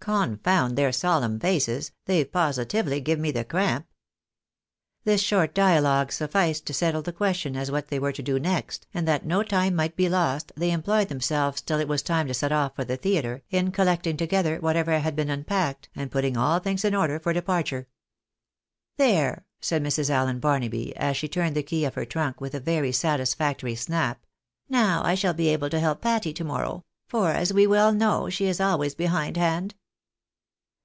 Confound 0.00 0.76
their 0.76 0.92
solemn 0.92 1.40
faces, 1.40 1.90
they 2.04 2.26
positively 2.26 3.00
give 3.00 3.18
me 3.18 3.30
the 3.30 3.42
cramp." 3.42 3.86
This 5.04 5.22
short 5.22 5.54
dialogue 5.54 6.12
sufficed 6.12 6.66
to 6.66 6.74
settle 6.74 7.00
the 7.00 7.10
question 7.10 7.56
as 7.56 7.68
to 7.68 7.72
what 7.72 7.88
they 7.88 7.98
were 7.98 8.12
to 8.12 8.22
do 8.22 8.38
next, 8.38 8.86
and 8.92 9.08
that 9.08 9.24
no 9.24 9.42
time 9.42 9.74
might 9.74 9.96
be 9.96 10.10
lost, 10.10 10.52
they 10.58 10.72
employed 10.72 11.08
themselves 11.08 11.62
till 11.62 11.80
it 11.80 11.88
was 11.88 12.02
time 12.02 12.26
to 12.28 12.34
set 12.34 12.52
off 12.52 12.76
for 12.76 12.84
the 12.84 12.98
theatre, 12.98 13.40
in 13.48 13.72
collecting 13.72 14.18
together 14.18 14.58
whatever 14.58 14.98
had 14.98 15.16
been 15.16 15.30
unpacked, 15.30 15.88
and 15.96 16.10
putting 16.10 16.36
all 16.36 16.58
things 16.58 16.84
in 16.84 16.94
order 16.94 17.18
for 17.18 17.32
departure." 17.32 17.88
There!" 18.98 19.46
said 19.62 19.82
Mrs. 19.82 20.10
Allen 20.10 20.38
Barnaby, 20.38 20.94
as 20.96 21.16
she 21.16 21.28
turned 21.28 21.56
the 21.56 21.62
key 21.62 21.86
of 21.86 21.94
her 21.94 22.04
trunk 22.04 22.42
with 22.42 22.54
a 22.54 22.60
very 22.60 22.92
satisfactory 22.92 23.74
snap," 23.74 24.26
now 24.68 25.00
I 25.02 25.14
shall 25.14 25.32
be 25.32 25.48
able 25.48 25.70
to 25.70 25.80
help 25.80 26.02
Patty 26.02 26.34
to 26.34 26.44
morrow; 26.44 26.84
for, 27.08 27.30
as 27.30 27.54
we 27.54 27.66
well 27.66 27.94
know, 27.94 28.28
she 28.28 28.44
is 28.44 28.60
always 28.60 28.94
behind 28.94 29.38
hand." 29.38 29.74